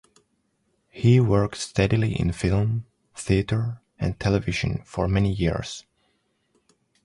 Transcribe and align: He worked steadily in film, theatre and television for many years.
He 0.89 1.19
worked 1.19 1.57
steadily 1.57 2.19
in 2.19 2.31
film, 2.31 2.87
theatre 3.13 3.81
and 3.99 4.19
television 4.19 4.81
for 4.83 5.07
many 5.07 5.31
years. 5.31 5.85